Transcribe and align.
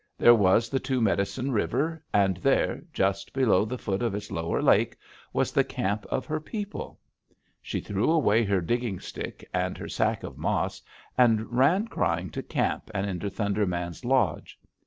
There 0.17 0.33
was 0.33 0.67
the 0.67 0.79
Two 0.79 0.99
Medicine 0.99 1.51
River, 1.51 2.03
and 2.11 2.37
there, 2.37 2.81
just 2.91 3.33
below 3.33 3.65
the 3.65 3.77
foot 3.77 4.01
of 4.01 4.15
its 4.15 4.31
lower 4.31 4.59
lake, 4.59 4.97
was 5.31 5.51
the 5.51 5.63
camp 5.63 6.07
of 6.07 6.25
her 6.25 6.39
people! 6.39 6.99
She 7.61 7.79
threw 7.81 8.09
away 8.11 8.43
her 8.43 8.61
digging 8.61 8.99
stick, 8.99 9.47
and 9.53 9.77
her 9.77 9.87
sack 9.87 10.23
of 10.23 10.39
mas, 10.39 10.81
and 11.19 11.55
ran 11.55 11.87
crying 11.87 12.31
to 12.31 12.41
camp 12.41 12.89
and 12.95 13.07
into 13.07 13.29
Thunder 13.29 13.67
Man's 13.67 14.03
lodge. 14.03 14.57